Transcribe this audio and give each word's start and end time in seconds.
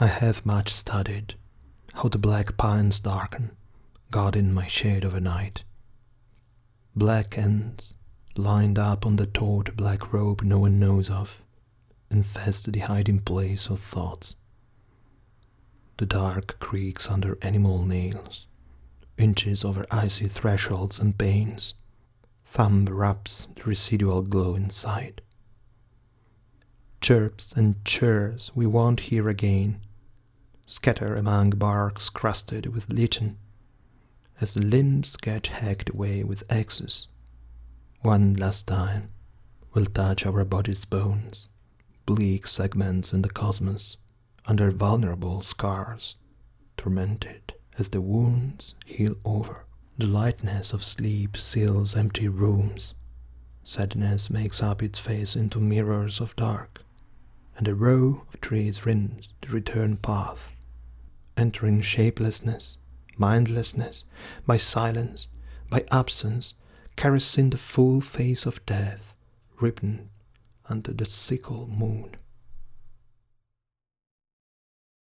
I 0.00 0.08
have 0.08 0.44
much 0.44 0.74
studied 0.74 1.34
how 1.94 2.08
the 2.08 2.18
black 2.18 2.56
pines 2.56 2.98
darken, 2.98 3.52
guarding 4.10 4.52
my 4.52 4.66
shade 4.66 5.04
overnight. 5.04 5.62
Black 6.96 7.38
ends, 7.38 7.94
lined 8.36 8.76
up 8.76 9.06
on 9.06 9.14
the 9.16 9.26
taut 9.26 9.76
black 9.76 10.12
robe 10.12 10.42
no 10.42 10.58
one 10.58 10.80
knows 10.80 11.10
of, 11.10 11.36
infest 12.10 12.72
the 12.72 12.80
hiding 12.80 13.20
place 13.20 13.68
of 13.68 13.78
thoughts. 13.78 14.34
The 15.98 16.06
dark 16.06 16.58
creaks 16.58 17.08
under 17.08 17.38
animal 17.40 17.84
nails, 17.84 18.48
inches 19.16 19.64
over 19.64 19.86
icy 19.92 20.26
thresholds 20.26 20.98
and 20.98 21.16
panes. 21.16 21.74
Thumb 22.44 22.86
rubs 22.86 23.46
the 23.54 23.62
residual 23.62 24.22
glow 24.22 24.56
inside. 24.56 25.22
Chirps 27.04 27.52
and 27.52 27.84
chirrs 27.84 28.50
we 28.54 28.64
won't 28.64 28.98
hear 29.12 29.28
again 29.28 29.82
scatter 30.64 31.14
among 31.16 31.50
barks 31.50 32.08
crusted 32.08 32.72
with 32.74 32.90
lichen, 32.90 33.36
as 34.40 34.56
limbs 34.56 35.16
get 35.16 35.48
hacked 35.48 35.90
away 35.90 36.24
with 36.24 36.44
axes. 36.48 37.08
One 38.00 38.32
last 38.32 38.66
time 38.66 39.10
will 39.74 39.84
touch 39.84 40.24
our 40.24 40.46
body's 40.46 40.86
bones, 40.86 41.48
bleak 42.06 42.46
segments 42.46 43.12
in 43.12 43.20
the 43.20 43.28
cosmos, 43.28 43.98
under 44.46 44.70
vulnerable 44.70 45.42
scars, 45.42 46.16
tormented 46.78 47.52
as 47.78 47.90
the 47.90 48.00
wounds 48.00 48.74
heal 48.86 49.16
over. 49.26 49.66
The 49.98 50.06
lightness 50.06 50.72
of 50.72 50.82
sleep 50.82 51.36
seals 51.36 51.94
empty 51.94 52.28
rooms. 52.28 52.94
Sadness 53.62 54.30
makes 54.30 54.62
up 54.62 54.82
its 54.82 54.98
face 54.98 55.36
into 55.36 55.60
mirrors 55.60 56.18
of 56.18 56.34
dark, 56.36 56.80
and 57.56 57.68
a 57.68 57.74
row 57.74 58.22
of 58.32 58.40
trees 58.40 58.84
rims 58.84 59.28
the 59.42 59.48
return 59.48 59.96
path 59.96 60.50
entering 61.36 61.80
shapelessness, 61.80 62.78
mindlessness, 63.16 64.04
by 64.46 64.56
silence, 64.56 65.26
by 65.68 65.84
absence, 65.90 66.54
caressing 66.96 67.50
the 67.50 67.56
full 67.56 68.00
face 68.00 68.46
of 68.46 68.64
death, 68.66 69.14
ribboned 69.60 70.08
under 70.68 70.92
the 70.92 71.04
sickle 71.04 71.66
moon. 71.66 72.14